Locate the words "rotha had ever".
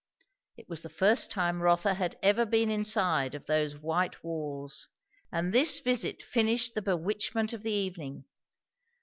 1.61-2.43